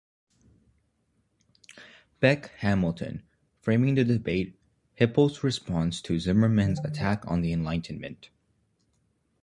[2.21, 3.21] Beck, Hamilton:
[3.59, 4.59] "Framing the Debate:
[4.95, 8.31] Hippel's Response to Zimmermann's Attack on the Enlightenment".